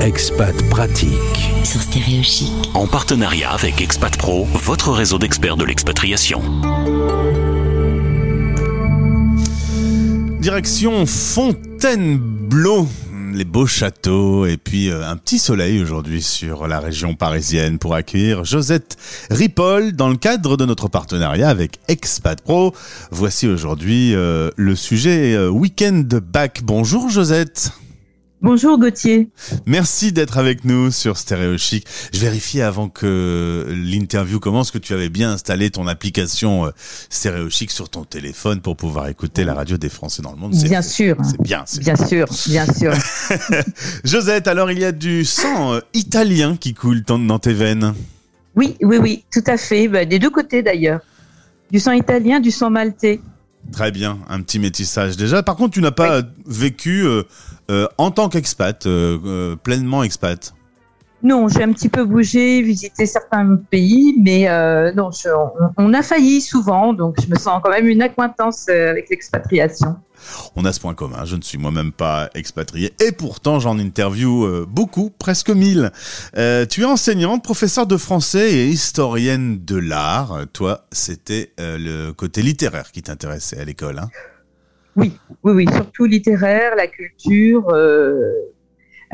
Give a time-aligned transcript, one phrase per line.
[0.00, 1.50] Expat Pratique.
[1.64, 2.52] Sur Stéréo Chic.
[2.74, 6.40] En partenariat avec Expat Pro, votre réseau d'experts de l'expatriation.
[10.40, 12.88] Direction Fontainebleau.
[13.32, 17.94] Les beaux châteaux et puis euh, un petit soleil aujourd'hui sur la région parisienne pour
[17.94, 18.96] accueillir Josette
[19.30, 22.74] Ripoll dans le cadre de notre partenariat avec Expat Pro.
[23.10, 26.60] Voici aujourd'hui euh, le sujet euh, Weekend Back.
[26.64, 27.72] Bonjour Josette.
[28.42, 29.30] Bonjour Gauthier.
[29.64, 31.86] Merci d'être avec nous sur Stéréo Chic.
[32.12, 36.70] Je vérifie avant que l'interview commence que tu avais bien installé ton application euh,
[37.08, 40.52] Stéréo Chic sur ton téléphone pour pouvoir écouter la radio des Français dans le monde.
[40.52, 41.16] Bien sûr.
[41.24, 41.64] C'est bien.
[41.80, 42.92] Bien sûr, bien sûr.
[44.04, 47.94] Josette, alors il y a du sang euh, italien qui coule dans tes veines.
[48.54, 49.88] Oui, oui, oui, tout à fait.
[49.88, 51.00] Bah, des deux côtés d'ailleurs.
[51.70, 53.20] Du sang italien, du sang maltais.
[53.72, 55.42] Très bien, un petit métissage déjà.
[55.42, 57.24] Par contre, tu n'as pas vécu euh,
[57.70, 60.54] euh, en tant qu'expat, euh, euh, pleinement expat
[61.22, 65.94] Non, j'ai un petit peu bougé, visité certains pays, mais euh, non, je, on, on,
[65.94, 69.96] a failli souvent, donc je me sens quand même une acquaintance euh, avec l'expatriation.
[70.56, 74.44] On a ce point commun, je ne suis moi-même pas expatrié et pourtant j'en interview
[74.44, 75.90] euh, beaucoup, presque mille.
[76.36, 80.46] Euh, tu es enseignante, professeure de français et historienne de l'art.
[80.52, 83.98] Toi, c'était le côté littéraire qui t'intéressait à l'école.
[83.98, 84.08] Hein?
[84.96, 85.12] Oui,
[85.44, 88.32] oui, oui, surtout littéraire, la culture, euh,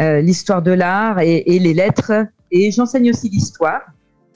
[0.00, 2.12] euh, l'histoire de l'art et, et, les lettres.
[2.50, 3.80] Et j'enseigne aussi l'histoire.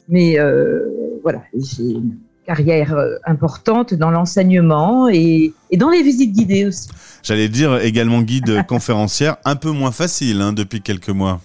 [0.09, 6.33] Mais euh, voilà, j'ai une carrière euh, importante dans l'enseignement et, et, dans les visites
[6.33, 6.89] guidées aussi.
[7.23, 11.41] J'allais dire également guide conférencière, un peu moins facile hein, depuis quelques mois.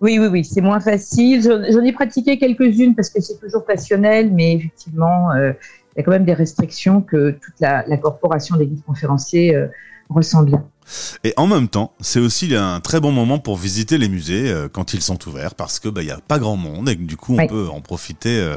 [0.00, 1.42] Oui, oui, oui, c'est moins facile.
[1.42, 5.52] J'en ai pratiqué quelques-unes parce que c'est toujours passionnel, mais effectivement, euh,
[5.94, 9.56] il y a quand même des restrictions que toute la, la corporation des guides conférenciers
[10.08, 10.64] ressent bien.
[11.24, 14.68] Et en même temps, c'est aussi un très bon moment pour visiter les musées euh,
[14.70, 17.02] quand ils sont ouverts parce que bah il y a pas grand monde et que,
[17.02, 17.46] du coup on oui.
[17.46, 18.56] peut en profiter euh,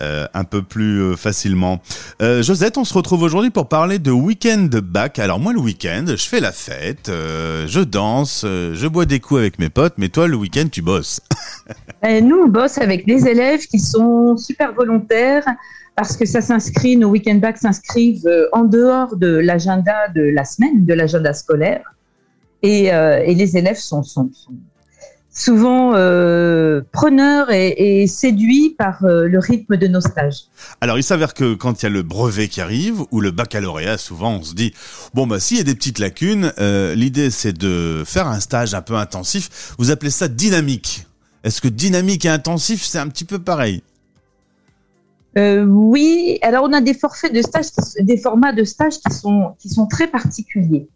[0.00, 1.80] euh, un peu plus facilement.
[2.20, 5.18] Josette, on se retrouve aujourd'hui pour parler de week-end back.
[5.18, 9.58] Alors moi le week-end, je fais la fête, je danse, je bois des coups avec
[9.58, 11.20] mes potes, mais toi le week-end tu bosses.
[12.02, 15.44] Nous on bosse avec des élèves qui sont super volontaires
[16.00, 20.86] parce que ça s'inscrit, nos week-end back s'inscrivent en dehors de l'agenda de la semaine,
[20.86, 21.94] de l'agenda scolaire.
[22.62, 24.02] Et, euh, les élèves sont,
[25.30, 30.44] souvent euh, preneurs et, séduits par euh, le rythme de nos stages.
[30.80, 33.98] Alors, il s'avère que quand il y a le brevet qui arrive ou le baccalauréat,
[33.98, 34.72] souvent on se dit
[35.12, 38.72] bon bah s'il y a des petites lacunes, euh, l'idée c'est de faire un stage
[38.72, 39.74] un peu intensif.
[39.78, 41.06] Vous appelez ça dynamique.
[41.44, 43.82] Est-ce que dynamique et intensif c'est un petit peu pareil?
[45.38, 47.66] Euh, oui, alors on a des forfaits de stage,
[48.00, 50.88] des formats de stage qui sont très particuliers,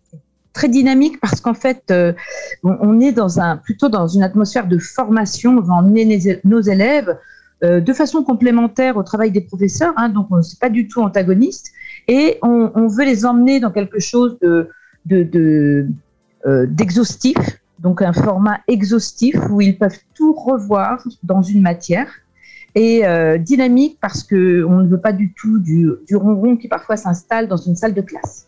[0.53, 2.13] très dynamiques parce qu'en fait euh,
[2.65, 3.15] on est
[3.63, 5.59] plutôt dans une atmosphère de formation.
[5.59, 7.17] On va emmener nos élèves
[7.63, 11.01] euh, de façon complémentaire au travail des professeurs, hein, donc on n'est pas du tout
[11.01, 11.71] antagoniste
[12.09, 14.69] et on, veut les emmener dans quelque chose de
[15.07, 15.87] de
[16.67, 22.09] d'exhaustif, de, donc un format exhaustif où ils peuvent tout revoir dans une matière
[22.75, 26.69] et euh, dynamique parce que on ne veut pas du tout du, du ronron qui
[26.69, 28.47] parfois s'installe dans une salle de classe.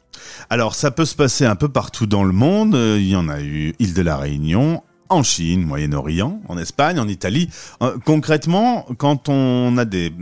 [0.50, 2.74] Alors ça peut se passer un peu partout dans le monde.
[2.74, 7.08] Il y en a eu île de la Réunion, en Chine, Moyen-Orient, en Espagne, en
[7.08, 7.48] Italie.
[7.82, 10.12] Euh, concrètement, quand on a des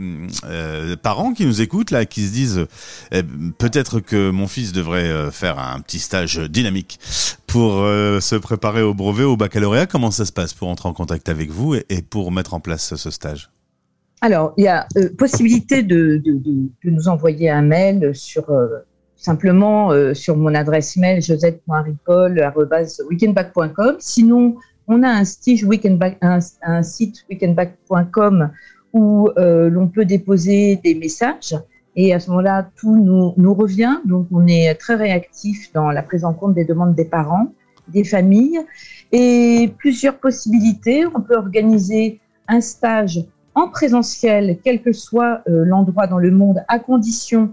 [0.45, 2.67] euh, parents qui nous écoutent là, qui se disent
[3.11, 3.23] eh,
[3.57, 6.99] peut-être que mon fils devrait euh, faire un petit stage dynamique
[7.47, 10.93] pour euh, se préparer au brevet, au baccalauréat, comment ça se passe pour entrer en
[10.93, 13.49] contact avec vous et pour mettre en place ce stage?
[14.25, 16.19] Alors, il y a euh, possibilité de,
[16.83, 18.79] nous envoyer un mail sur euh,
[19.15, 23.97] simplement euh, sur mon adresse mail josette.ripol@weekendback.com.
[23.99, 24.55] Sinon,
[24.87, 25.21] on a un,
[25.67, 26.39] weekendback, un,
[26.81, 28.49] site weekendback.com
[28.93, 31.53] où l'on peut déposer des messages
[31.95, 32.95] et à ce moment-là, tout
[33.37, 33.99] nous revient.
[34.05, 37.53] Donc, on est très réactif dans la prise en compte des demandes des parents,
[37.89, 38.59] des familles
[39.11, 41.05] et plusieurs possibilités.
[41.13, 43.23] On peut organiser un stage
[43.55, 47.51] en présentiel, quel que soit euh, l'endroit dans le monde, à condition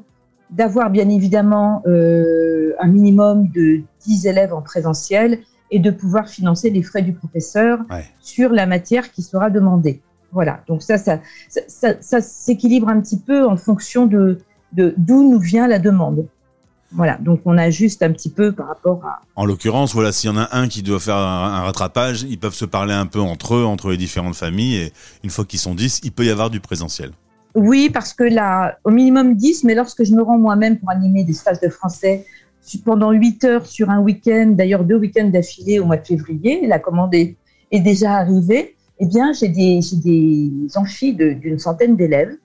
[0.51, 5.39] d'avoir bien évidemment euh, un minimum de 10 élèves en présentiel
[5.71, 8.05] et de pouvoir financer les frais du professeur ouais.
[8.21, 10.03] sur la matière qui sera demandée.
[10.33, 14.39] Voilà, donc ça, ça, ça, ça, ça s'équilibre un petit peu en fonction de
[14.73, 16.27] d'où nous vient la demande.
[16.94, 19.21] Voilà, donc on ajuste un petit peu par rapport à.
[19.37, 22.39] En l'occurrence, voilà, s'il y en a un qui doit faire un, un, rattrapage, ils
[22.39, 24.93] peuvent se parler un peu entre eux, entre les différentes familles, et
[25.25, 27.12] une fois qu'ils sont 10, il peut y avoir du présentiel.
[27.55, 31.25] Oui, parce que là, au minimum 10, mais lorsque je me rends moi-même pour animer
[31.25, 32.25] des stages de français
[32.85, 36.79] pendant 8 heures sur un week-end, d'ailleurs deux week-ends d'affilée au mois de février, la
[36.79, 37.37] commande est,
[37.73, 42.37] déjà arrivée, eh bien, j'ai des, des amphis d'une centaine d'élèves.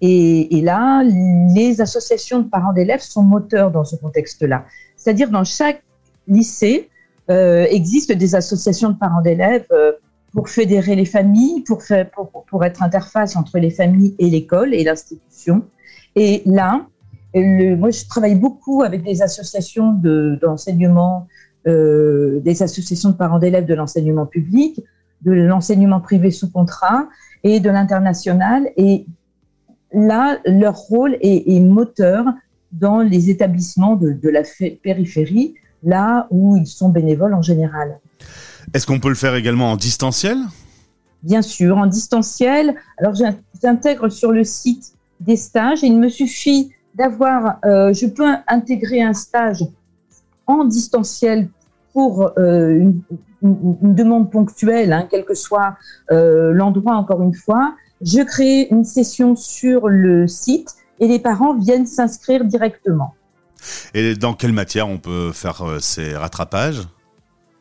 [0.00, 4.64] Et, là, les associations de parents d'élèves sont moteurs dans ce contexte-là.
[4.96, 5.82] C'est-à-dire, dans chaque
[6.26, 6.88] lycée,
[7.30, 9.92] euh, existent des associations de parents d'élèves euh,
[10.32, 14.72] pour fédérer les familles, pour, faire, pour, pour, être interface entre les familles et l'école
[14.72, 15.64] et l'institution.
[16.16, 16.86] Et là,
[17.34, 19.92] le, moi, je travaille beaucoup avec des associations
[20.40, 21.26] d'enseignement,
[21.66, 24.80] de, euh, des associations de parents d'élèves de l'enseignement public,
[25.22, 27.08] de l'enseignement privé sous contrat
[27.44, 28.70] et de l'international.
[28.76, 29.06] Et
[29.92, 32.24] là, leur rôle est, est, moteur
[32.72, 34.42] dans les établissements de, de la
[34.82, 37.98] périphérie, là où ils sont bénévoles en général.
[38.74, 40.38] Est-ce qu'on peut le faire également en distanciel?
[41.22, 42.74] Bien sûr, en distanciel.
[42.98, 43.14] Alors,
[43.62, 45.82] j'intègre sur le site des stages.
[45.82, 49.64] Il me suffit d'avoir, euh, je peux intégrer un stage
[50.46, 51.48] en distanciel
[51.92, 52.92] pour euh,
[53.42, 55.76] une, demande ponctuelle, hein, quel que soit
[56.10, 57.74] euh, l'endroit, encore une fois.
[58.00, 63.14] Je crée une session sur le site et les parents viennent s'inscrire directement.
[63.94, 66.88] Et dans quelle matière on peut faire ces rattrapages?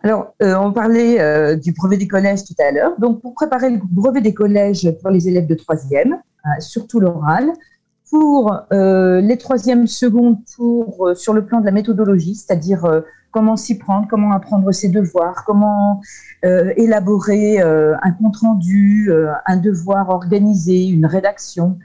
[0.03, 2.91] Alors, on parlait du brevet des collèges tout à l'heure.
[2.99, 6.17] Donc, pour préparer le brevet des collèges pour les élèves de troisième,
[6.59, 7.51] surtout l'oral,
[8.09, 13.01] pour euh, les troisièmes secondes pour, euh, sur le plan de la méthodologie, c'est-à-dire euh,
[13.31, 16.01] comment s'y prendre, comment apprendre ses devoirs, comment
[16.43, 19.11] élaborer un compte-rendu,
[19.45, 21.77] un devoir organisé, une rédaction,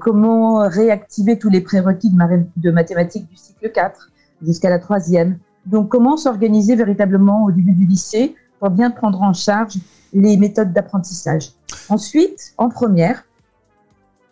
[0.00, 2.16] comment réactiver tous les prérequis de,
[2.56, 4.10] de mathématiques du cycle 4
[4.42, 5.38] jusqu'à la troisième.
[5.66, 9.74] Donc, comment s'organiser véritablement au début du lycée pour bien prendre en charge
[10.12, 11.52] les méthodes d'apprentissage.
[11.88, 13.24] Ensuite, en première,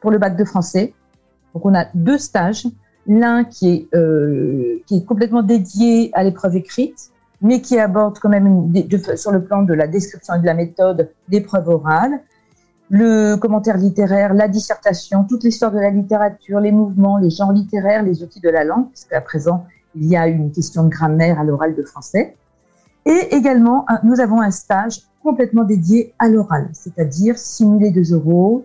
[0.00, 0.94] pour le bac de français,
[1.56, 2.67] donc on a deux stages,
[3.06, 8.29] l'un qui est euh, qui est complètement dédié à l'épreuve écrite, mais qui aborde quand
[8.29, 8.70] même
[9.17, 12.20] sur le plan de la description et de la méthode l'épreuve orale,
[12.91, 18.03] le commentaire littéraire, la dissertation, toute l'histoire de la littérature, les mouvements, les genres littéraires,
[18.03, 19.64] les outils de la langue, puisqu'à présent
[19.94, 22.37] il y a une question de grammaire à l'oral de français.
[23.06, 28.64] Et également, nous avons un stage complètement dédié à l'oral, c'est-à-dire simuler deux euros,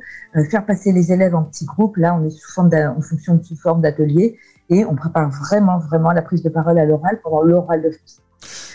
[0.49, 1.95] faire passer les élèves en petits groupes.
[1.97, 4.37] Là, on est sous forme on fonctionne sous forme d'atelier
[4.69, 8.21] et on prépare vraiment, vraiment la prise de parole à l'oral pendant l'oral de français.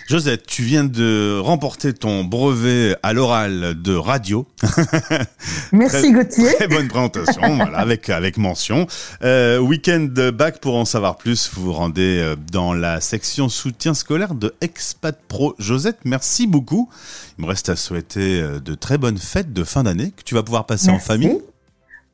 [0.07, 4.47] Josette, tu viens de remporter ton brevet à l'oral de radio.
[5.73, 6.55] Merci Gauthier.
[6.55, 8.87] Très bonne présentation, voilà, avec avec mention.
[9.25, 13.95] Euh, Week-end bac pour en savoir plus, vous vous rendez euh, dans la section soutien
[13.95, 15.57] scolaire de Expat Pro.
[15.59, 16.89] Josette, merci beaucoup.
[17.37, 20.37] Il me reste à souhaiter euh, de très bonnes fêtes de fin d'année que tu
[20.37, 21.41] vas pouvoir passer en famille.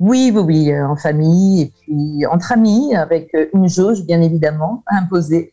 [0.01, 4.83] Oui, oui, oui, euh, en famille et puis entre amis, avec une jauge bien évidemment
[4.87, 5.53] imposée.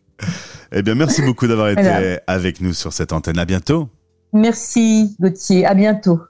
[0.71, 3.39] Eh bien, merci beaucoup d'avoir été avec nous sur cette antenne.
[3.39, 3.89] À bientôt.
[4.33, 5.65] Merci, Gauthier.
[5.65, 6.21] À bientôt.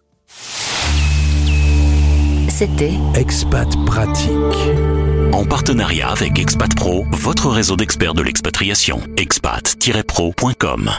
[2.50, 4.32] C'était Expat Pratique.
[5.34, 9.00] En partenariat avec Expat Pro, votre réseau d'experts de l'expatriation.
[9.18, 10.90] expat-pro.com